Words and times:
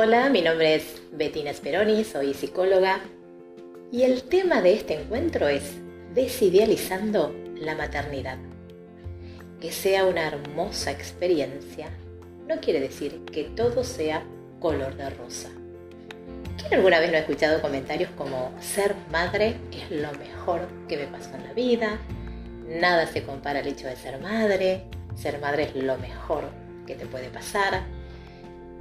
Hola, 0.00 0.28
mi 0.28 0.42
nombre 0.42 0.76
es 0.76 1.02
Bettina 1.10 1.52
Speroni, 1.52 2.04
soy 2.04 2.32
psicóloga 2.32 3.00
y 3.90 4.04
el 4.04 4.22
tema 4.22 4.62
de 4.62 4.74
este 4.74 4.94
encuentro 4.94 5.48
es 5.48 5.72
desidealizando 6.14 7.34
la 7.56 7.74
maternidad. 7.74 8.38
Que 9.60 9.72
sea 9.72 10.06
una 10.06 10.28
hermosa 10.28 10.92
experiencia 10.92 11.88
no 12.46 12.60
quiere 12.60 12.78
decir 12.78 13.24
que 13.24 13.42
todo 13.42 13.82
sea 13.82 14.22
color 14.60 14.94
de 14.94 15.10
rosa. 15.10 15.48
¿Quién 16.58 16.74
alguna 16.74 17.00
vez 17.00 17.10
no 17.10 17.16
ha 17.16 17.22
escuchado 17.22 17.60
comentarios 17.60 18.10
como 18.16 18.52
ser 18.60 18.94
madre 19.10 19.56
es 19.72 19.90
lo 19.90 20.12
mejor 20.12 20.68
que 20.86 20.96
me 20.96 21.08
pasó 21.08 21.34
en 21.34 21.42
la 21.42 21.54
vida? 21.54 21.98
Nada 22.68 23.08
se 23.08 23.24
compara 23.24 23.58
al 23.58 23.66
hecho 23.66 23.88
de 23.88 23.96
ser 23.96 24.20
madre, 24.20 24.84
ser 25.16 25.40
madre 25.40 25.64
es 25.64 25.74
lo 25.74 25.98
mejor 25.98 26.44
que 26.86 26.94
te 26.94 27.04
puede 27.04 27.30
pasar 27.30 27.97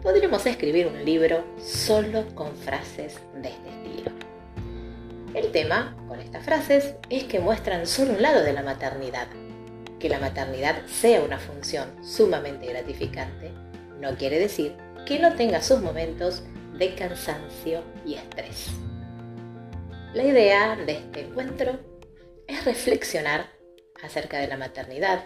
podríamos 0.01 0.45
escribir 0.45 0.87
un 0.87 1.03
libro 1.03 1.43
solo 1.57 2.25
con 2.35 2.55
frases 2.55 3.19
de 3.35 3.49
este 3.49 3.69
estilo. 3.69 4.11
El 5.33 5.51
tema 5.51 5.95
con 6.07 6.19
estas 6.19 6.45
frases 6.45 6.95
es 7.09 7.25
que 7.25 7.39
muestran 7.39 7.85
solo 7.85 8.13
un 8.13 8.21
lado 8.21 8.43
de 8.43 8.53
la 8.53 8.63
maternidad. 8.63 9.27
Que 9.99 10.09
la 10.09 10.19
maternidad 10.19 10.85
sea 10.85 11.21
una 11.21 11.39
función 11.39 11.91
sumamente 12.03 12.67
gratificante 12.67 13.51
no 13.99 14.15
quiere 14.15 14.39
decir 14.39 14.75
que 15.05 15.19
no 15.19 15.35
tenga 15.35 15.61
sus 15.61 15.81
momentos 15.81 16.43
de 16.77 16.93
cansancio 16.93 17.83
y 18.05 18.15
estrés. 18.15 18.67
La 20.13 20.23
idea 20.23 20.75
de 20.75 20.93
este 20.93 21.21
encuentro 21.21 21.79
es 22.47 22.63
reflexionar 22.65 23.49
acerca 24.03 24.37
de 24.39 24.47
la 24.47 24.57
maternidad, 24.57 25.25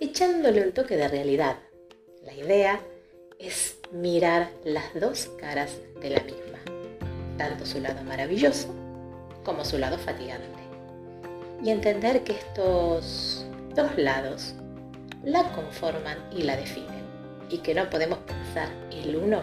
echándole 0.00 0.62
un 0.62 0.72
toque 0.72 0.96
de 0.96 1.08
realidad. 1.08 1.56
La 2.22 2.34
idea 2.34 2.80
es 3.38 3.78
mirar 3.92 4.48
las 4.64 4.94
dos 4.98 5.30
caras 5.38 5.76
de 6.00 6.10
la 6.10 6.22
misma, 6.22 6.58
tanto 7.36 7.66
su 7.66 7.78
lado 7.78 8.02
maravilloso 8.04 8.74
como 9.44 9.64
su 9.64 9.76
lado 9.76 9.98
fatigante. 9.98 10.46
Y 11.62 11.70
entender 11.70 12.24
que 12.24 12.32
estos 12.32 13.46
dos 13.74 13.96
lados 13.96 14.54
la 15.22 15.52
conforman 15.52 16.18
y 16.32 16.42
la 16.42 16.56
definen, 16.56 17.04
y 17.50 17.58
que 17.58 17.74
no 17.74 17.88
podemos 17.90 18.18
pensar 18.20 18.68
el 18.90 19.14
uno 19.14 19.42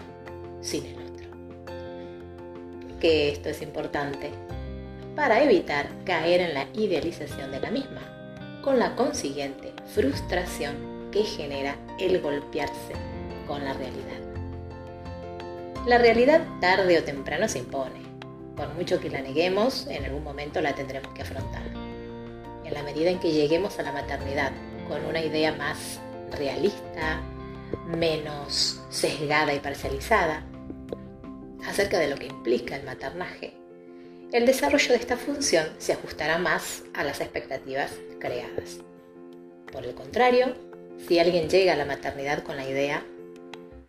sin 0.61 0.85
el 0.85 0.95
otro. 0.95 1.27
Que 2.99 3.29
esto 3.29 3.49
es 3.49 3.61
importante 3.61 4.31
para 5.15 5.43
evitar 5.43 5.87
caer 6.05 6.41
en 6.41 6.53
la 6.55 6.65
idealización 6.73 7.51
de 7.51 7.59
la 7.59 7.69
misma, 7.69 8.01
con 8.63 8.79
la 8.79 8.95
consiguiente 8.95 9.73
frustración 9.93 11.09
que 11.11 11.23
genera 11.23 11.75
el 11.99 12.19
golpearse 12.19 12.93
con 13.47 13.63
la 13.63 13.73
realidad. 13.73 14.28
La 15.85 15.97
realidad 15.97 16.41
tarde 16.59 16.99
o 16.99 17.03
temprano 17.03 17.47
se 17.47 17.59
impone. 17.59 18.01
Por 18.55 18.73
mucho 18.75 18.99
que 18.99 19.09
la 19.09 19.21
neguemos, 19.21 19.87
en 19.87 20.05
algún 20.05 20.23
momento 20.23 20.61
la 20.61 20.75
tendremos 20.75 21.13
que 21.13 21.21
afrontar. 21.21 21.63
En 22.65 22.73
la 22.73 22.83
medida 22.83 23.09
en 23.09 23.19
que 23.19 23.31
lleguemos 23.31 23.79
a 23.79 23.83
la 23.83 23.93
maternidad 23.93 24.51
con 24.87 25.03
una 25.05 25.21
idea 25.21 25.53
más 25.53 25.99
realista, 26.37 27.21
menos 27.87 28.81
sesgada 28.89 29.53
y 29.53 29.59
parcializada, 29.59 30.43
acerca 31.65 31.97
de 31.97 32.09
lo 32.09 32.17
que 32.17 32.27
implica 32.27 32.75
el 32.75 32.83
maternaje, 32.83 33.53
el 34.31 34.45
desarrollo 34.45 34.89
de 34.89 34.99
esta 34.99 35.17
función 35.17 35.67
se 35.79 35.93
ajustará 35.93 36.37
más 36.37 36.83
a 36.93 37.03
las 37.03 37.21
expectativas 37.21 37.91
creadas. 38.19 38.79
Por 39.71 39.85
el 39.85 39.95
contrario, 39.95 40.53
si 41.07 41.17
alguien 41.17 41.49
llega 41.49 41.73
a 41.73 41.77
la 41.77 41.85
maternidad 41.85 42.43
con 42.43 42.57
la 42.57 42.67
idea 42.67 43.03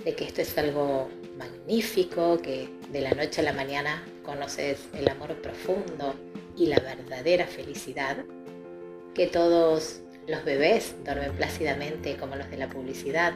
de 0.05 0.15
que 0.15 0.25
esto 0.25 0.41
es 0.41 0.57
algo 0.57 1.11
magnífico, 1.41 2.39
que 2.41 2.69
de 2.93 3.01
la 3.01 3.13
noche 3.13 3.41
a 3.41 3.45
la 3.45 3.53
mañana 3.53 4.05
conoces 4.25 4.79
el 4.95 5.09
amor 5.09 5.35
profundo 5.41 6.15
y 6.57 6.67
la 6.67 6.79
verdadera 6.79 7.47
felicidad, 7.47 8.19
que 9.15 9.27
todos 9.27 10.03
los 10.29 10.45
bebés 10.45 10.95
duermen 11.05 11.33
plácidamente 11.33 12.17
como 12.17 12.37
los 12.37 12.51
de 12.51 12.59
la 12.59 12.69
publicidad 12.69 13.33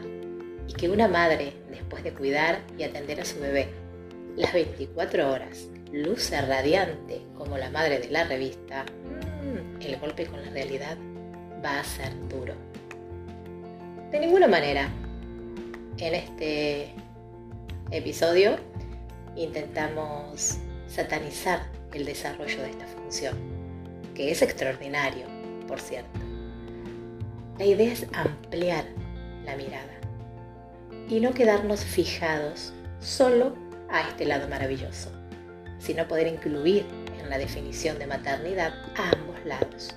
y 0.69 0.73
que 0.75 0.89
una 0.89 1.09
madre, 1.09 1.55
después 1.71 2.05
de 2.05 2.13
cuidar 2.13 2.61
y 2.79 2.85
atender 2.85 3.21
a 3.21 3.25
su 3.25 3.41
bebé 3.41 3.69
las 4.37 4.53
24 4.53 5.31
horas, 5.31 5.69
luce 5.93 6.41
radiante 6.41 7.23
como 7.37 7.57
la 7.57 7.71
madre 7.71 7.99
de 7.99 8.11
la 8.11 8.25
revista, 8.25 8.85
mm, 8.85 9.83
el 9.83 9.97
golpe 9.99 10.27
con 10.27 10.43
la 10.43 10.51
realidad 10.51 10.97
va 11.65 11.81
a 11.81 11.85
ser 11.85 12.13
duro. 12.29 12.55
De 14.11 14.21
ninguna 14.21 14.47
manera 14.47 14.89
en 15.99 16.15
este 16.15 16.93
episodio 17.97 18.57
intentamos 19.37 20.59
satanizar 20.89 21.63
el 21.93 22.05
desarrollo 22.05 22.63
de 22.63 22.71
esta 22.71 22.87
función, 22.87 23.37
que 24.15 24.33
es 24.33 24.43
extraordinario, 24.43 25.27
por 25.69 25.81
cierto. 25.81 26.19
La 27.57 27.65
idea 27.65 27.93
es 27.93 28.07
ampliar 28.13 28.85
la 29.45 29.57
mirada 29.57 29.93
y 31.09 31.21
no 31.21 31.35
quedarnos 31.35 31.85
fijados 31.85 32.73
solo 32.99 33.55
a 33.89 34.09
este 34.09 34.25
lado 34.25 34.49
maravilloso, 34.49 35.13
sino 35.79 36.09
poder 36.09 36.27
incluir 36.27 36.85
en 37.21 37.31
la 37.31 37.39
definición 37.39 37.99
de 38.01 38.09
maternidad 38.09 38.75
a 38.97 39.11
ambos 39.11 39.37
lados, 39.45 39.95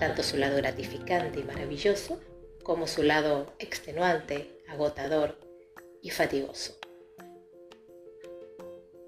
tanto 0.00 0.24
su 0.24 0.36
lado 0.38 0.56
gratificante 0.56 1.38
y 1.38 1.44
maravilloso 1.44 2.20
como 2.64 2.88
su 2.88 3.04
lado 3.04 3.52
extenuante, 3.60 4.60
agotador 4.68 5.41
y 6.02 6.10
fatigoso. 6.10 6.74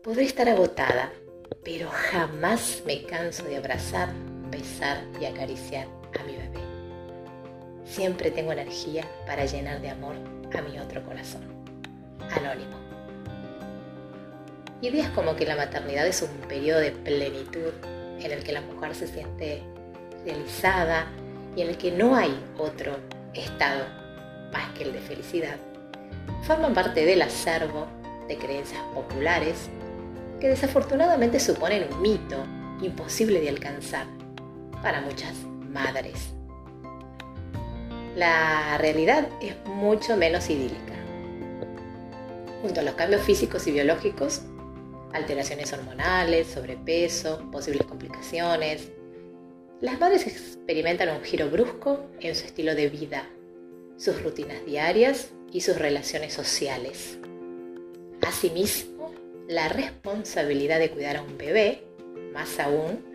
Podré 0.03 0.25
estar 0.25 0.49
agotada, 0.49 1.13
pero 1.65 1.89
jamás 1.91 2.83
me 2.87 3.05
canso 3.05 3.45
de 3.45 3.57
abrazar, 3.57 4.11
besar 4.51 5.03
y 5.21 5.25
acariciar 5.25 5.89
a 6.19 6.23
mi 6.25 6.37
bebé. 6.37 6.61
Siempre 7.85 8.31
tengo 8.31 8.53
energía 8.53 9.05
para 9.27 9.45
llenar 9.45 9.81
de 9.81 9.91
amor 9.91 10.15
a 10.57 10.63
mi 10.63 10.79
otro 10.79 11.05
corazón. 11.05 11.43
Anónimo. 12.31 12.77
Ideas 14.81 15.11
como 15.11 15.37
que 15.37 15.47
la 15.47 15.57
maternidad 15.57 16.07
es 16.07 16.23
un 16.23 16.49
periodo 16.49 16.81
de 16.81 16.93
plenitud 16.93 17.73
en 18.21 18.31
el 18.31 18.45
que 18.45 18.53
la 18.53 18.61
mujer 18.61 18.95
se 18.95 19.07
siente 19.07 19.63
realizada 20.25 21.07
y 21.57 21.63
en 21.63 21.69
el 21.69 21.79
que 21.79 21.91
no 21.91 22.15
hay 22.17 22.39
otro 22.59 22.97
estado 23.35 23.87
más 24.53 24.71
que 24.73 24.85
el 24.85 24.93
de 24.93 25.01
felicidad, 25.01 25.57
forman 26.45 26.75
parte 26.75 27.05
del 27.05 27.23
acervo 27.23 27.87
de 28.29 28.37
creencias 28.37 28.81
populares 28.95 29.69
que 30.41 30.49
desafortunadamente 30.49 31.41
suponen 31.41 31.87
un 31.93 32.03
mito 32.03 32.45
imposible 32.83 33.41
de 33.41 33.49
alcanzar 33.49 34.07
para 34.83 35.01
muchas 35.01 35.35
madres. 35.73 36.35
La 38.17 38.79
realidad 38.79 39.29
es 39.41 39.57
mucho 39.67 40.17
menos 40.17 40.49
idílica. 40.51 40.95
Junto 42.63 42.81
a 42.81 42.83
los 42.83 42.95
cambios 42.95 43.23
físicos 43.23 43.67
y 43.67 43.73
biológicos, 43.73 44.43
alteraciones 45.13 45.73
hormonales, 45.73 46.47
sobrepeso, 46.49 47.51
posibles 47.51 47.87
complicaciones, 47.87 48.91
las 49.81 49.99
madres 50.01 50.27
experimentan 50.27 51.11
un 51.11 51.23
giro 51.23 51.49
brusco 51.49 52.07
en 52.21 52.35
su 52.35 52.47
estilo 52.47 52.75
de 52.75 52.89
vida, 52.89 53.29
sus 53.97 54.23
rutinas 54.23 54.65
diarias 54.65 55.31
y 55.55 55.61
sus 55.61 55.79
relaciones 55.79 56.35
sociales. 56.35 57.17
Asimismo, 58.21 59.15
la 59.49 59.69
responsabilidad 59.69 60.81
de 60.81 60.91
cuidar 60.91 61.17
a 61.17 61.23
un 61.23 61.39
bebé, 61.39 61.85
más 62.33 62.59
aún 62.59 63.15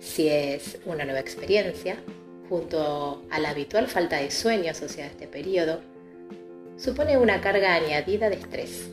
si 0.00 0.28
es 0.28 0.78
una 0.84 1.04
nueva 1.04 1.20
experiencia, 1.20 1.96
junto 2.48 3.22
a 3.30 3.38
la 3.38 3.50
habitual 3.50 3.86
falta 3.86 4.16
de 4.16 4.32
sueño 4.32 4.72
asociada 4.72 5.08
a 5.08 5.12
este 5.12 5.28
periodo, 5.28 5.80
supone 6.76 7.16
una 7.16 7.40
carga 7.40 7.74
añadida 7.76 8.28
de 8.28 8.36
estrés 8.36 8.88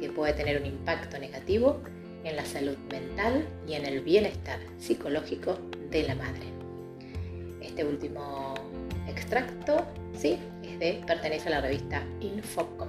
que 0.00 0.08
puede 0.08 0.34
tener 0.34 0.60
un 0.60 0.66
impacto 0.66 1.18
negativo 1.18 1.82
en 2.22 2.36
la 2.36 2.46
salud 2.46 2.76
mental 2.92 3.44
y 3.66 3.74
en 3.74 3.86
el 3.86 4.02
bienestar 4.02 4.60
psicológico 4.78 5.58
de 5.90 6.04
la 6.04 6.14
madre. 6.14 6.46
Este 7.60 7.84
último 7.84 8.54
extracto, 9.08 9.86
sí, 10.16 10.38
es 10.62 10.78
de, 10.78 11.02
pertenece 11.06 11.48
a 11.48 11.52
la 11.52 11.60
revista 11.60 12.02
Infocop. 12.20 12.88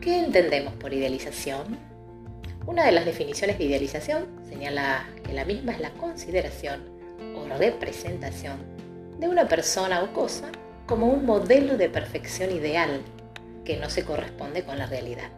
¿Qué 0.00 0.18
entendemos 0.18 0.74
por 0.74 0.92
idealización? 0.92 1.78
Una 2.66 2.84
de 2.84 2.92
las 2.92 3.04
definiciones 3.04 3.58
de 3.58 3.64
idealización 3.64 4.26
señala 4.48 5.06
que 5.24 5.32
la 5.32 5.44
misma 5.44 5.72
es 5.72 5.80
la 5.80 5.90
consideración 5.90 6.82
o 7.34 7.46
representación 7.56 8.58
de 9.18 9.28
una 9.28 9.48
persona 9.48 10.02
o 10.02 10.12
cosa 10.12 10.50
como 10.86 11.06
un 11.06 11.26
modelo 11.26 11.76
de 11.76 11.88
perfección 11.88 12.50
ideal 12.50 13.02
que 13.64 13.76
no 13.76 13.90
se 13.90 14.04
corresponde 14.04 14.64
con 14.64 14.78
la 14.78 14.86
realidad. 14.86 15.30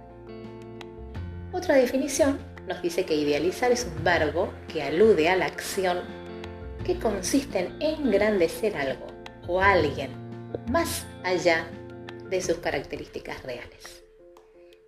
Otra 1.52 1.74
definición 1.74 2.38
nos 2.68 2.80
dice 2.82 3.04
que 3.04 3.16
idealizar 3.16 3.72
es 3.72 3.84
un 3.84 4.04
verbo 4.04 4.52
que 4.72 4.82
alude 4.82 5.28
a 5.28 5.36
la 5.36 5.46
acción 5.46 5.98
que 6.84 6.98
consiste 6.98 7.58
en 7.58 7.82
engrandecer 7.82 8.76
algo 8.76 9.06
o 9.46 9.60
alguien 9.60 10.10
más 10.70 11.06
allá 11.24 11.66
de 12.28 12.40
sus 12.40 12.58
características 12.58 13.42
reales. 13.42 14.04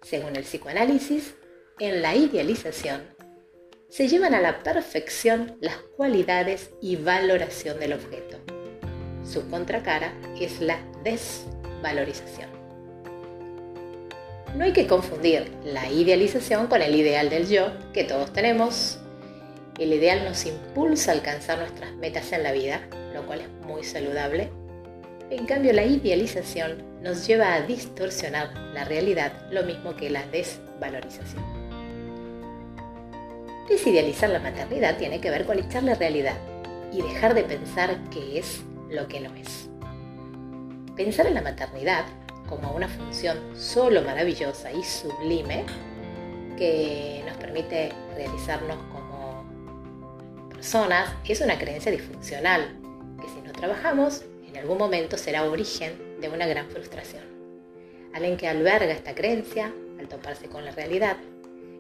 Según 0.03 0.37
el 0.37 0.45
psicoanálisis, 0.45 1.35
en 1.79 2.03
la 2.03 2.15
idealización 2.15 3.03
se 3.89 4.09
llevan 4.09 4.35
a 4.35 4.41
la 4.41 4.63
perfección 4.63 5.57
las 5.61 5.77
cualidades 5.97 6.71
y 6.81 6.97
valoración 6.97 7.79
del 7.79 7.93
objeto. 7.93 8.39
Su 9.25 9.49
contracara 9.51 10.15
es 10.41 10.61
la 10.61 10.79
desvalorización. 11.05 12.51
No 14.57 14.65
hay 14.65 14.73
que 14.73 14.87
confundir 14.87 15.51
la 15.65 15.91
idealización 15.91 16.67
con 16.67 16.83
el 16.83 16.95
ideal 16.95 17.31
del 17.31 17.49
yo 17.49 17.73
que 17.93 18.05
todos 18.05 18.33
tenemos. 18.33 18.99
El 19.83 19.93
ideal 19.93 20.25
nos 20.25 20.47
impulsa 20.47 21.11
a 21.11 21.15
alcanzar 21.15 21.59
nuestras 21.59 21.93
metas 21.95 22.31
en 22.31 22.45
la 22.45 22.53
vida, 22.53 22.83
lo 23.13 23.27
cual 23.27 23.41
es 23.41 23.49
muy 23.67 23.83
saludable. 23.83 24.49
En 25.29 25.45
cambio, 25.45 25.73
la 25.73 25.83
idealización 25.83 26.85
nos 27.03 27.27
lleva 27.27 27.53
a 27.53 27.63
distorsionar 27.63 28.57
la 28.75 28.85
realidad, 28.85 29.33
lo 29.51 29.65
mismo 29.65 29.97
que 29.97 30.09
la 30.09 30.25
desvalorización. 30.27 31.43
Desidealizar 33.69 34.31
la 34.31 34.39
maternidad 34.39 34.99
tiene 34.99 35.21
que 35.21 35.31
ver 35.31 35.47
con 35.47 35.59
echarle 35.59 35.97
realidad 35.97 36.37
y 36.93 37.03
dejar 37.03 37.35
de 37.35 37.43
pensar 37.43 37.99
que 38.11 38.39
es 38.39 38.63
lo 38.89 39.09
que 39.09 39.19
no 39.19 39.35
es. 39.35 39.69
Pensar 40.95 41.27
en 41.27 41.35
la 41.35 41.43
maternidad 41.43 42.05
como 42.49 42.71
una 42.71 42.87
función 42.87 43.37
solo 43.57 44.03
maravillosa 44.03 44.71
y 44.71 44.85
sublime 44.85 45.65
que 46.57 47.25
nos 47.27 47.37
permite 47.39 47.91
realizarnos 48.15 48.77
como 48.93 49.02
personas 50.63 51.13
es 51.29 51.41
una 51.41 51.59
creencia 51.59 51.91
disfuncional 51.91 52.79
que 53.21 53.27
si 53.27 53.41
no 53.45 53.51
trabajamos 53.51 54.23
en 54.47 54.57
algún 54.57 54.79
momento 54.79 55.19
será 55.19 55.43
origen 55.51 56.21
de 56.21 56.29
una 56.29 56.47
gran 56.47 56.71
frustración. 56.71 57.25
Alguien 58.15 58.37
que 58.37 58.47
alberga 58.47 58.93
esta 58.93 59.13
creencia, 59.13 59.75
al 59.99 60.07
toparse 60.07 60.47
con 60.47 60.65
la 60.65 60.71
realidad, 60.71 61.17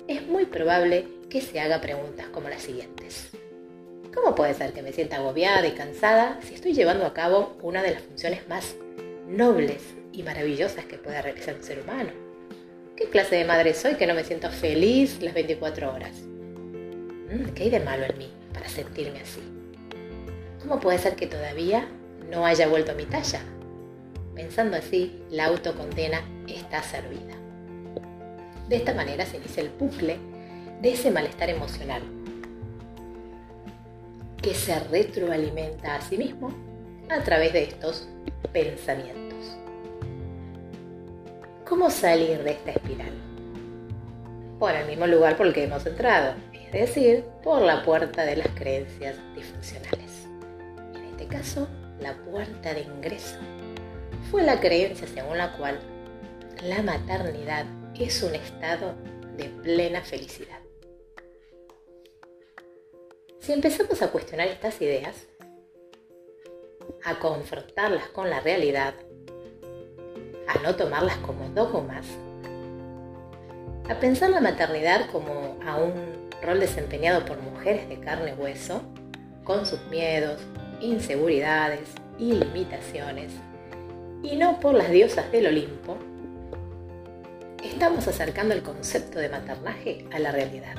es 0.09 0.27
muy 0.27 0.47
probable 0.47 1.07
que 1.31 1.41
se 1.41 1.61
haga 1.61 1.81
preguntas 1.81 2.27
como 2.31 2.49
las 2.49 2.63
siguientes. 2.63 3.31
¿Cómo 4.13 4.35
puede 4.35 4.53
ser 4.53 4.73
que 4.73 4.83
me 4.83 4.93
sienta 4.93 5.19
agobiada 5.19 5.65
y 5.69 5.75
cansada 5.75 6.41
si 6.43 6.55
estoy 6.55 6.73
llevando 6.73 7.07
a 7.07 7.15
cabo 7.15 7.57
una 7.63 7.85
de 7.85 7.93
las 7.93 8.03
funciones 8.03 8.49
más 8.49 8.75
nobles 9.29 9.81
y 10.13 10.25
maravillosas 10.25 10.87
que 10.87 10.99
puede 10.99 11.23
realizar 11.23 11.55
un 11.55 11.63
ser 11.63 11.79
humano? 11.79 12.11
¿Qué 12.97 13.05
clase 13.05 13.37
de 13.37 13.45
madre 13.45 13.75
soy 13.75 13.95
que 13.95 14.09
no 14.09 14.15
me 14.15 14.25
siento 14.25 14.51
feliz 14.51 15.23
las 15.23 15.35
24 15.35 15.95
horas? 15.95 16.17
Mm, 16.17 17.53
¿Qué 17.55 17.63
hay 17.63 17.71
de 17.71 17.79
malo 17.79 18.07
en 18.07 18.19
mí 18.19 18.42
para 18.53 18.69
sentirme 18.69 19.21
así? 19.21 19.41
¿Cómo 20.61 20.81
puede 20.81 20.99
ser 20.99 21.17
que 21.17 21.27
todavía 21.27 21.89
no 22.31 22.47
haya 22.47 22.69
vuelto 22.69 22.93
a 22.93 22.95
mi 22.95 23.05
talla? 23.05 23.41
Pensando 24.35 24.77
así, 24.77 25.23
la 25.31 25.47
autocondena 25.47 26.23
está 26.47 26.83
servida. 26.83 27.35
De 28.69 28.77
esta 28.77 28.95
manera 28.95 29.27
se 29.27 29.37
inicia 29.37 29.63
el 29.63 29.71
bucle 29.71 30.19
de 30.81 30.93
ese 30.93 31.11
malestar 31.11 31.51
emocional 31.51 32.03
que 34.43 34.55
se 34.55 34.79
retroalimenta 34.81 35.95
a 35.95 36.01
sí 36.01 36.19
mismo 36.19 36.53
a 37.09 37.23
través 37.23 37.53
de 37.53 37.65
estos 37.65 38.09
pensamientos. 38.53 39.57
¿Cómo 41.69 41.91
salir 41.91 42.43
de 42.43 42.51
esta 42.53 42.73
espiral? 42.73 43.13
Por 44.59 44.73
el 44.73 44.87
mismo 44.87 45.07
lugar 45.07 45.37
por 45.37 45.47
el 45.47 45.53
que 45.53 45.65
hemos 45.65 45.87
entrado, 45.87 46.35
decir, 46.81 47.25
por 47.43 47.63
la 47.63 47.85
puerta 47.85 48.25
de 48.25 48.37
las 48.37 48.49
creencias 48.49 49.17
disfuncionales. 49.35 50.27
En 50.95 51.05
este 51.05 51.27
caso, 51.27 51.69
la 52.01 52.15
puerta 52.15 52.75
de 52.75 52.81
ingreso 52.81 53.37
fue 54.31 54.43
la 54.43 54.61
creencia 54.61 55.07
según 55.07 55.39
la 55.39 55.57
cual 55.57 55.79
la 56.63 56.83
maternidad 56.83 57.67
es 57.99 58.23
un 58.23 58.35
estado 58.35 58.95
de 59.37 59.45
plena 59.63 60.01
felicidad. 60.03 60.61
Si 63.41 63.53
empezamos 63.53 64.01
a 64.03 64.09
cuestionar 64.09 64.49
estas 64.49 64.81
ideas, 64.81 65.27
a 67.05 67.19
confrontarlas 67.19 68.07
con 68.09 68.31
la 68.31 68.41
realidad, 68.41 68.95
a 70.47 70.59
no 70.63 70.77
tomarlas 70.77 71.17
como 71.19 71.49
dogmas, 71.49 72.07
a 73.89 73.99
pensar 73.99 74.31
la 74.31 74.41
maternidad 74.41 75.11
como 75.11 75.59
a 75.67 75.77
un 75.77 76.22
rol 76.43 76.61
desempeñado 76.61 77.25
por 77.25 77.41
mujeres 77.41 77.89
de 77.89 77.99
carne 77.99 78.35
y 78.37 78.41
hueso, 78.41 78.83
con 79.45 79.65
sus 79.65 79.85
miedos, 79.87 80.41
inseguridades 80.81 81.89
y 82.19 82.33
limitaciones, 82.33 83.33
y 84.23 84.37
no 84.37 84.61
por 84.61 84.75
las 84.75 84.91
diosas 84.91 85.31
del 85.33 85.47
Olimpo, 85.47 85.97
estamos 87.65 88.07
acercando 88.09 88.55
el 88.55 88.63
concepto 88.63 89.19
de 89.19 89.29
maternaje 89.29 90.05
a 90.13 90.19
la 90.19 90.33
realidad. 90.33 90.75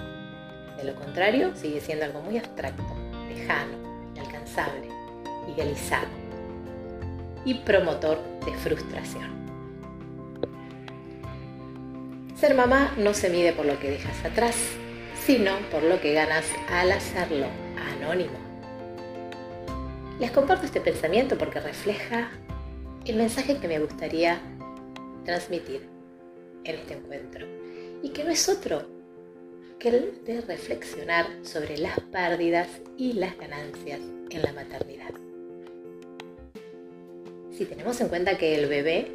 De 0.77 0.83
lo 0.83 0.95
contrario, 0.95 1.55
sigue 1.55 1.81
siendo 1.81 2.05
algo 2.05 2.21
muy 2.21 2.37
abstracto, 2.37 2.83
lejano, 3.27 3.77
inalcanzable, 4.13 4.87
idealizado 5.53 6.07
y 7.45 7.55
promotor 7.55 8.19
de 8.45 8.53
frustración. 8.55 9.31
Ser 12.37 12.55
mamá 12.55 12.93
no 12.97 13.13
se 13.13 13.29
mide 13.29 13.53
por 13.53 13.65
lo 13.65 13.79
que 13.79 13.91
dejas 13.91 14.25
atrás, 14.25 14.55
sino 15.25 15.57
por 15.71 15.83
lo 15.83 15.99
que 16.01 16.13
ganas 16.13 16.45
al 16.69 16.91
hacerlo 16.91 17.47
anónimo. 17.77 18.37
Les 20.19 20.31
comparto 20.31 20.65
este 20.65 20.81
pensamiento 20.81 21.37
porque 21.37 21.59
refleja 21.59 22.31
el 23.05 23.15
mensaje 23.15 23.57
que 23.57 23.67
me 23.67 23.79
gustaría 23.79 24.39
transmitir 25.25 25.87
en 26.63 26.75
este 26.75 26.93
encuentro 26.93 27.47
y 28.01 28.09
que 28.09 28.23
no 28.23 28.31
es 28.31 28.47
otro 28.47 28.93
de 29.91 30.41
reflexionar 30.47 31.25
sobre 31.41 31.77
las 31.77 31.99
pérdidas 31.99 32.69
y 32.97 33.11
las 33.11 33.37
ganancias 33.37 33.99
en 34.29 34.41
la 34.41 34.53
maternidad. 34.53 35.13
Si 37.51 37.65
tenemos 37.65 37.99
en 37.99 38.07
cuenta 38.07 38.37
que 38.37 38.55
el 38.55 38.69
bebé 38.69 39.11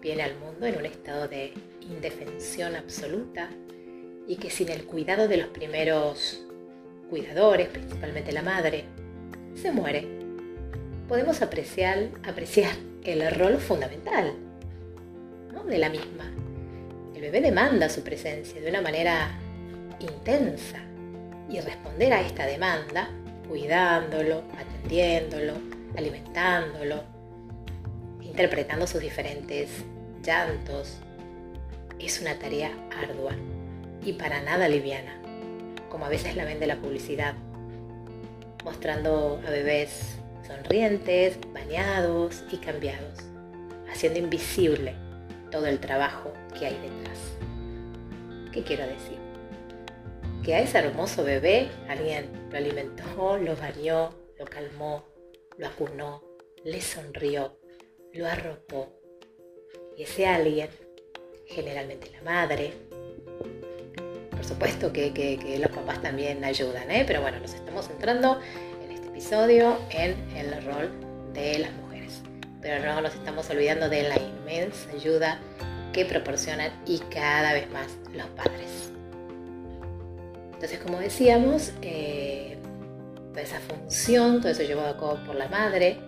viene 0.00 0.22
al 0.22 0.36
mundo 0.36 0.66
en 0.66 0.76
un 0.76 0.86
estado 0.86 1.26
de 1.26 1.54
indefensión 1.80 2.76
absoluta 2.76 3.50
y 4.26 4.36
que 4.36 4.50
sin 4.50 4.68
el 4.68 4.84
cuidado 4.84 5.28
de 5.28 5.36
los 5.36 5.48
primeros 5.48 6.42
cuidadores, 7.08 7.68
principalmente 7.68 8.32
la 8.32 8.42
madre, 8.42 8.84
se 9.54 9.72
muere, 9.72 10.06
podemos 11.08 11.42
apreciar, 11.42 11.98
el 13.02 13.30
rol 13.34 13.58
fundamental 13.58 14.34
de 15.70 15.78
la 15.78 15.88
misma. 15.88 16.24
El 17.14 17.22
bebé 17.22 17.40
demanda 17.40 17.88
su 17.88 18.02
presencia 18.02 18.60
de 18.60 18.68
una 18.68 18.82
manera 18.82 19.38
intensa 20.00 20.78
y 21.48 21.60
responder 21.60 22.12
a 22.12 22.20
esta 22.20 22.46
demanda 22.46 23.08
cuidándolo, 23.48 24.42
atendiéndolo, 24.58 25.54
alimentándolo, 25.96 27.04
interpretando 28.22 28.86
sus 28.86 29.00
diferentes 29.00 29.70
llantos, 30.24 30.98
es 31.98 32.20
una 32.20 32.38
tarea 32.38 32.72
ardua 32.96 33.34
y 34.04 34.14
para 34.14 34.42
nada 34.42 34.68
liviana, 34.68 35.20
como 35.88 36.06
a 36.06 36.08
veces 36.08 36.36
la 36.36 36.44
vende 36.44 36.66
la 36.66 36.76
publicidad, 36.76 37.34
mostrando 38.64 39.40
a 39.46 39.50
bebés 39.50 40.18
sonrientes, 40.46 41.38
bañados 41.52 42.42
y 42.50 42.56
cambiados, 42.56 43.18
haciendo 43.90 44.18
invisible 44.18 44.94
todo 45.50 45.66
el 45.66 45.78
trabajo 45.80 46.32
que 46.58 46.66
hay 46.66 46.74
detrás. 46.74 47.18
¿Qué 48.52 48.62
quiero 48.62 48.84
decir? 48.84 49.30
que 50.42 50.54
a 50.54 50.60
ese 50.60 50.78
hermoso 50.78 51.22
bebé 51.22 51.68
alguien 51.88 52.30
lo 52.50 52.56
alimentó, 52.56 53.36
lo 53.36 53.56
bañó, 53.56 54.10
lo 54.38 54.44
calmó, 54.46 55.04
lo 55.58 55.66
acunó, 55.66 56.22
le 56.64 56.80
sonrió, 56.80 57.58
lo 58.12 58.26
arropó. 58.26 58.88
Y 59.96 60.04
ese 60.04 60.26
alguien, 60.26 60.70
generalmente 61.46 62.10
la 62.10 62.22
madre, 62.22 62.72
por 64.40 64.48
supuesto 64.48 64.90
que, 64.90 65.58
los 65.60 65.70
papás 65.70 66.00
también 66.00 66.42
ayudan, 66.44 66.90
¿eh? 66.90 67.04
pero 67.06 67.20
bueno, 67.20 67.38
nos 67.40 67.52
estamos 67.52 67.86
centrando 67.88 68.40
en 68.82 68.90
este 68.90 69.08
episodio 69.08 69.76
en 69.90 70.16
el 70.34 70.64
rol 70.64 70.90
de 71.34 71.58
las 71.58 71.72
mujeres. 71.72 72.22
Pero 72.62 72.82
no 72.82 73.02
nos 73.02 73.14
estamos 73.14 73.50
olvidando 73.50 73.90
de 73.90 74.04
la 74.04 74.16
inmensa 74.16 74.90
ayuda 74.92 75.38
que 75.92 76.06
proporcionan 76.06 76.72
y 76.86 77.00
cada 77.10 77.52
vez 77.52 77.70
más 77.70 77.88
los 78.14 78.26
padres. 78.28 78.90
Entonces, 80.54 80.78
como 80.78 81.00
decíamos, 81.00 81.72
eh, 81.82 82.56
toda 83.32 83.42
esa 83.42 83.60
función, 83.60 84.40
todo 84.40 84.52
eso 84.52 84.62
llevado 84.62 84.88
a 84.88 84.96
cabo 84.96 85.18
por 85.26 85.34
la 85.34 85.48
madre, 85.48 85.98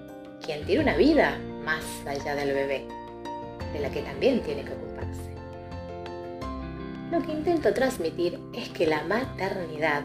quien 0.42 0.64
tiene 0.64 0.82
una 0.82 0.96
vida 0.96 1.38
más 1.66 1.84
allá 2.06 2.34
del 2.34 2.54
bebé, 2.54 2.86
de 3.74 3.80
la 3.80 3.90
que 3.90 4.00
también 4.00 4.40
tiene 4.40 4.64
que 4.64 4.72
ocuparse. 4.72 4.91
Lo 7.12 7.20
que 7.20 7.32
intento 7.32 7.74
transmitir 7.74 8.38
es 8.54 8.70
que 8.70 8.86
la 8.86 9.04
maternidad 9.04 10.02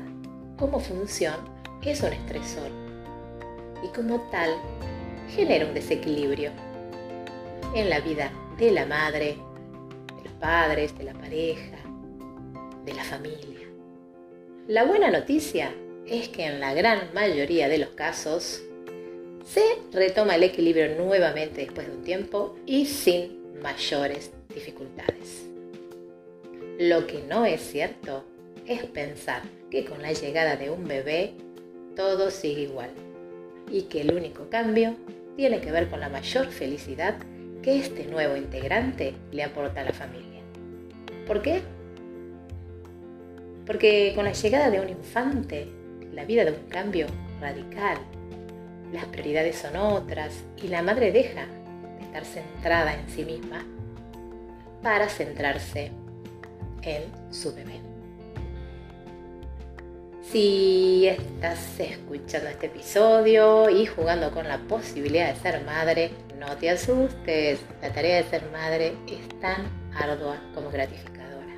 como 0.58 0.82
función 0.82 1.36
es 1.82 2.04
un 2.04 2.12
estresor 2.12 2.70
y 3.82 3.88
como 3.96 4.20
tal 4.30 4.50
genera 5.30 5.68
un 5.68 5.74
desequilibrio 5.74 6.52
en 7.74 7.90
la 7.90 8.02
vida 8.02 8.30
de 8.58 8.72
la 8.72 8.86
madre, 8.86 9.38
de 10.18 10.24
los 10.26 10.34
padres, 10.34 10.98
de 10.98 11.06
la 11.06 11.14
pareja, 11.14 11.78
de 12.84 12.94
la 12.94 13.06
familia. 13.06 13.70
La 14.68 14.84
buena 14.84 15.10
noticia 15.10 15.74
es 16.06 16.28
que 16.28 16.46
en 16.46 16.60
la 16.60 16.74
gran 16.74 17.14
mayoría 17.14 17.70
de 17.70 17.78
los 17.78 17.90
casos 17.92 18.62
se 19.46 19.64
retoma 19.94 20.36
el 20.36 20.44
equilibrio 20.44 20.98
nuevamente 20.98 21.62
después 21.62 21.88
de 21.88 21.96
un 21.96 22.04
tiempo 22.04 22.58
y 22.66 22.86
sin 22.86 23.62
mayores 23.62 24.34
dificultades. 24.54 25.57
Lo 26.79 27.07
que 27.07 27.24
no 27.24 27.43
es 27.43 27.62
cierto 27.62 28.24
es 28.67 28.86
pensar 28.86 29.41
que 29.72 29.84
con 29.84 30.03
la 30.03 30.12
llegada 30.12 30.57
de 30.57 30.69
un 30.69 30.88
bebé 30.88 31.34
todo 31.96 32.29
sigue 32.29 32.62
igual 32.62 32.91
y 33.72 33.84
que 33.84 34.01
el 34.01 34.13
único 34.13 34.48
cambio 34.51 34.93
tiene 35.36 35.60
que 35.60 35.72
ver 35.72 35.89
con 35.89 36.00
la 36.00 36.10
mayor 36.10 36.46
felicidad 36.50 37.15
que 37.63 37.79
este 37.79 38.05
nuevo 38.05 38.38
integrante 38.38 39.15
le 39.31 39.41
aporta 39.41 39.81
a 39.81 39.86
la 39.86 39.91
familia. 39.91 40.41
¿Por 41.25 41.41
qué? 41.41 41.63
Porque 43.65 44.12
con 44.13 44.25
la 44.25 44.34
llegada 44.34 44.69
de 44.69 44.79
un 44.79 44.89
infante, 44.89 45.67
la 46.13 46.25
vida 46.25 46.46
de 46.46 46.51
un 46.51 46.69
cambio 46.69 47.07
radical, 47.41 47.98
las 48.93 49.05
prioridades 49.05 49.55
son 49.55 49.77
otras 49.77 50.43
y 50.62 50.67
la 50.67 50.84
madre 50.84 51.12
deja 51.12 51.48
de 51.98 52.05
estar 52.05 52.24
centrada 52.24 52.93
en 52.93 53.10
sí 53.10 53.25
misma 53.25 53.65
para 54.84 55.10
centrarse 55.10 55.91
en 56.88 57.34
su 57.34 57.53
bebé. 57.53 57.82
Si 60.32 61.08
estás 61.08 61.79
escuchando 61.79 62.50
este 62.50 62.67
episodio 62.67 63.70
y 63.70 63.86
jugando 63.86 64.32
con 64.32 64.48
la 64.48 64.58
posibilidad 64.58 65.34
de 65.34 65.39
ser 65.39 65.63
madre, 65.63 66.12
no 66.39 66.58
te 66.58 66.70
asustes. 66.70 67.60
La 67.82 67.94
tarea 67.94 68.17
de 68.17 68.29
ser 68.29 68.44
madre 68.51 68.94
es 69.08 69.39
tan 69.39 69.67
ardua 69.96 70.38
como 70.53 70.70
gratificadora. 70.70 71.56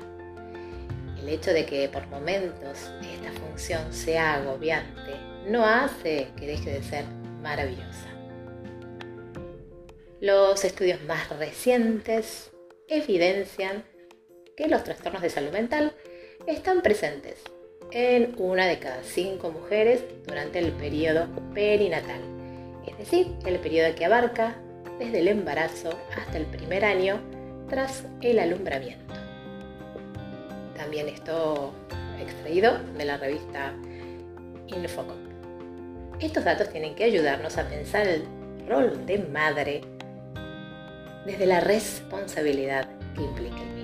El 1.18 1.28
hecho 1.28 1.52
de 1.52 1.66
que 1.66 1.88
por 1.88 2.06
momentos 2.08 2.90
esta 3.02 3.32
función 3.40 3.92
sea 3.92 4.34
agobiante 4.34 5.14
no 5.48 5.64
hace 5.64 6.28
que 6.36 6.46
deje 6.46 6.70
de 6.70 6.82
ser 6.82 7.04
maravillosa. 7.42 8.08
Los 10.20 10.64
estudios 10.64 11.02
más 11.02 11.28
recientes 11.38 12.50
evidencian 12.88 13.84
que 14.60 14.68
los 14.68 14.84
trastornos 14.84 15.22
de 15.22 15.30
salud 15.30 15.52
mental 15.52 15.94
están 16.46 16.82
presentes 16.82 17.38
en 17.92 18.34
una 18.36 18.66
de 18.66 18.78
cada 18.78 19.02
cinco 19.02 19.50
mujeres 19.50 20.04
durante 20.26 20.58
el 20.58 20.72
periodo 20.72 21.28
perinatal, 21.54 22.20
es 22.86 22.98
decir, 22.98 23.34
el 23.46 23.58
periodo 23.58 23.94
que 23.94 24.04
abarca 24.04 24.54
desde 24.98 25.20
el 25.20 25.28
embarazo 25.28 25.98
hasta 26.14 26.36
el 26.36 26.44
primer 26.44 26.84
año 26.84 27.22
tras 27.70 28.04
el 28.20 28.38
alumbramiento. 28.38 29.14
También 30.76 31.08
esto 31.08 31.72
extraído 32.20 32.80
de 32.98 33.04
la 33.06 33.16
revista 33.16 33.72
Infocom. 34.66 35.16
Estos 36.20 36.44
datos 36.44 36.68
tienen 36.68 36.94
que 36.94 37.04
ayudarnos 37.04 37.56
a 37.56 37.66
pensar 37.66 38.06
el 38.06 38.24
rol 38.68 39.06
de 39.06 39.20
madre 39.20 39.80
desde 41.24 41.46
la 41.46 41.60
responsabilidad 41.60 42.90
que 43.14 43.22
implica. 43.22 43.79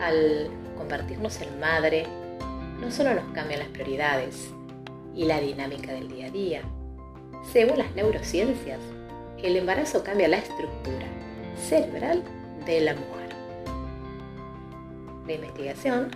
Al 0.00 0.48
convertirnos 0.76 1.40
en 1.42 1.60
madre, 1.60 2.06
no 2.80 2.90
solo 2.90 3.14
nos 3.14 3.32
cambian 3.34 3.60
las 3.60 3.68
prioridades 3.68 4.48
y 5.14 5.24
la 5.24 5.40
dinámica 5.40 5.92
del 5.92 6.08
día 6.08 6.26
a 6.28 6.30
día. 6.30 6.62
Según 7.52 7.78
las 7.78 7.94
neurociencias, 7.94 8.80
el 9.42 9.56
embarazo 9.56 10.02
cambia 10.02 10.28
la 10.28 10.38
estructura 10.38 11.06
cerebral 11.68 12.22
de 12.64 12.80
la 12.80 12.94
mujer. 12.94 13.28
La 15.26 15.34
investigación, 15.34 16.10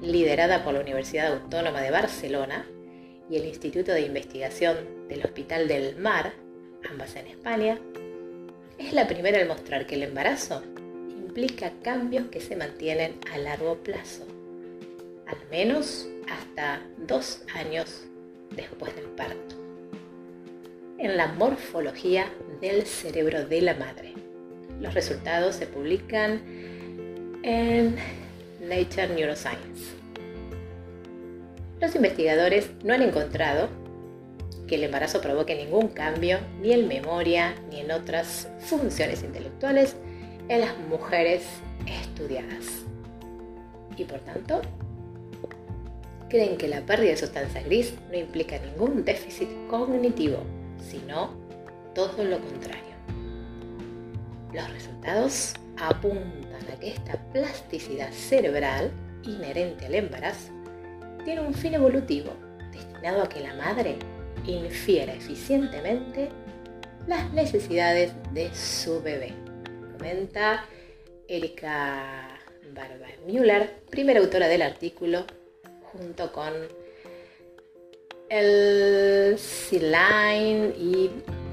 liderada 0.00 0.64
por 0.64 0.74
la 0.74 0.80
Universidad 0.80 1.32
Autónoma 1.32 1.80
de 1.80 1.90
Barcelona 1.90 2.66
y 3.30 3.36
el 3.36 3.44
Instituto 3.44 3.92
de 3.92 4.02
Investigación 4.02 5.08
del 5.08 5.24
Hospital 5.24 5.68
del 5.68 5.96
Mar, 5.96 6.32
ambas 6.90 7.16
en 7.16 7.26
España, 7.26 7.78
es 8.78 8.92
la 8.92 9.06
primera 9.06 9.40
en 9.40 9.48
mostrar 9.48 9.86
que 9.86 9.94
el 9.94 10.02
embarazo 10.02 10.62
implica 11.34 11.72
cambios 11.82 12.28
que 12.28 12.40
se 12.40 12.54
mantienen 12.54 13.16
a 13.32 13.38
largo 13.38 13.74
plazo, 13.78 14.24
al 15.26 15.36
menos 15.50 16.06
hasta 16.30 16.80
dos 17.08 17.42
años 17.56 18.04
después 18.54 18.94
del 18.94 19.06
parto, 19.06 19.56
en 20.96 21.16
la 21.16 21.26
morfología 21.26 22.26
del 22.60 22.86
cerebro 22.86 23.44
de 23.46 23.62
la 23.62 23.74
madre. 23.74 24.12
Los 24.80 24.94
resultados 24.94 25.56
se 25.56 25.66
publican 25.66 26.40
en 27.42 27.96
Nature 28.60 29.08
Neuroscience. 29.08 29.92
Los 31.80 31.96
investigadores 31.96 32.70
no 32.84 32.94
han 32.94 33.02
encontrado 33.02 33.70
que 34.68 34.76
el 34.76 34.84
embarazo 34.84 35.20
provoque 35.20 35.56
ningún 35.56 35.88
cambio 35.88 36.38
ni 36.62 36.72
en 36.72 36.86
memoria 36.86 37.56
ni 37.70 37.80
en 37.80 37.90
otras 37.90 38.48
funciones 38.60 39.24
intelectuales 39.24 39.96
en 40.48 40.60
las 40.60 40.78
mujeres 40.88 41.44
estudiadas. 41.86 42.84
Y 43.96 44.04
por 44.04 44.20
tanto, 44.20 44.60
creen 46.28 46.56
que 46.56 46.68
la 46.68 46.84
pérdida 46.84 47.10
de 47.10 47.16
sustancia 47.16 47.62
gris 47.62 47.94
no 48.10 48.18
implica 48.18 48.58
ningún 48.58 49.04
déficit 49.04 49.48
cognitivo, 49.68 50.38
sino 50.78 51.30
todo 51.94 52.24
lo 52.24 52.40
contrario. 52.40 52.94
Los 54.52 54.70
resultados 54.70 55.54
apuntan 55.78 56.62
a 56.72 56.78
que 56.78 56.90
esta 56.90 57.16
plasticidad 57.32 58.10
cerebral 58.12 58.90
inherente 59.24 59.86
al 59.86 59.94
embarazo 59.94 60.52
tiene 61.24 61.40
un 61.40 61.54
fin 61.54 61.74
evolutivo 61.74 62.32
destinado 62.72 63.22
a 63.22 63.28
que 63.28 63.40
la 63.40 63.54
madre 63.54 63.96
infiera 64.46 65.14
eficientemente 65.14 66.28
las 67.06 67.32
necesidades 67.32 68.12
de 68.32 68.54
su 68.54 69.02
bebé 69.02 69.43
Erika 71.28 72.28
Barba 72.74 73.06
Müller, 73.26 73.70
primera 73.90 74.20
autora 74.20 74.48
del 74.48 74.60
artículo, 74.60 75.24
junto 75.92 76.30
con 76.30 76.52
el 78.28 79.38
Siline 79.38 80.74
y 80.78 81.10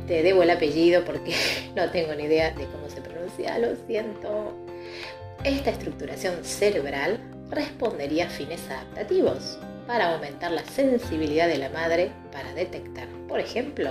te 0.08 0.24
debo 0.24 0.44
el 0.44 0.50
apellido 0.50 1.06
porque 1.06 1.34
no 1.76 1.90
tengo 1.92 2.14
ni 2.16 2.24
idea 2.24 2.52
de 2.52 2.66
cómo 2.66 2.90
se 2.90 3.02
pronuncia, 3.02 3.58
lo 3.58 3.76
siento. 3.88 4.54
Esta 5.44 5.72
estructuración 5.72 6.44
cerebral 6.44 7.20
respondería 7.50 8.28
a 8.28 8.30
fines 8.30 8.62
adaptativos 8.70 9.58
para 9.88 10.14
aumentar 10.14 10.52
la 10.52 10.64
sensibilidad 10.66 11.48
de 11.48 11.58
la 11.58 11.70
madre 11.70 12.12
para 12.32 12.54
detectar, 12.54 13.08
por 13.28 13.40
ejemplo, 13.40 13.90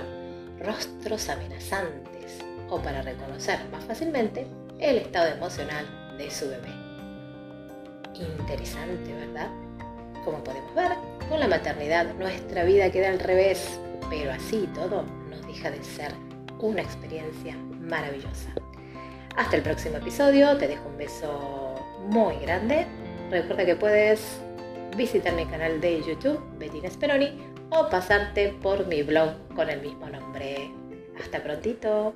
rostros 0.59 1.27
amenazantes 1.29 2.10
o 2.71 2.81
para 2.81 3.03
reconocer 3.03 3.59
más 3.71 3.83
fácilmente 3.85 4.47
el 4.79 4.97
estado 4.97 5.27
emocional 5.27 5.85
de 6.17 6.31
su 6.31 6.49
bebé. 6.49 6.69
Interesante, 8.15 9.13
¿verdad? 9.13 9.49
Como 10.25 10.43
podemos 10.43 10.73
ver, 10.73 10.91
con 11.29 11.39
la 11.39 11.47
maternidad 11.47 12.13
nuestra 12.15 12.63
vida 12.63 12.91
queda 12.91 13.09
al 13.09 13.19
revés, 13.19 13.79
pero 14.09 14.31
así 14.31 14.67
todo 14.73 15.03
no 15.29 15.47
deja 15.47 15.69
de 15.69 15.83
ser 15.83 16.11
una 16.59 16.81
experiencia 16.81 17.55
maravillosa. 17.81 18.53
Hasta 19.35 19.55
el 19.55 19.63
próximo 19.63 19.97
episodio, 19.97 20.57
te 20.57 20.67
dejo 20.67 20.87
un 20.87 20.97
beso 20.97 21.75
muy 22.07 22.37
grande. 22.37 22.85
Recuerda 23.29 23.65
que 23.65 23.75
puedes 23.75 24.39
visitar 24.95 25.33
mi 25.33 25.45
canal 25.45 25.81
de 25.81 26.01
YouTube, 26.03 26.41
Bettina 26.57 26.89
Speroni, 26.89 27.31
o 27.69 27.89
pasarte 27.89 28.49
por 28.61 28.85
mi 28.87 29.03
blog 29.03 29.31
con 29.55 29.69
el 29.69 29.81
mismo 29.81 30.07
nombre. 30.09 30.71
Hasta 31.19 31.41
prontito. 31.41 32.13